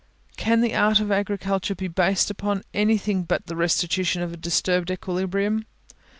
Can 0.35 0.61
the 0.61 0.73
art 0.73 0.99
of 0.99 1.11
agriculture 1.11 1.75
be 1.75 1.87
based 1.87 2.31
upon 2.31 2.63
anything 2.73 3.21
but 3.21 3.45
the 3.45 3.55
restitution 3.55 4.23
of 4.23 4.33
a 4.33 4.37
disturbed 4.37 4.89
equilibrium? 4.89 5.67